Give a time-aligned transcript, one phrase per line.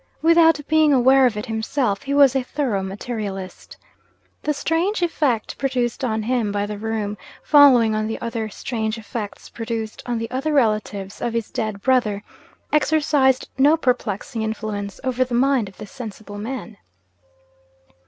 [0.23, 3.77] Without being aware of it himself, he was a thorough materialist.
[4.41, 9.47] The strange effect produced on him by the room following on the other strange effects
[9.47, 12.23] produced on the other relatives of his dead brother
[12.73, 16.77] exercised no perplexing influence over the mind of this sensible man.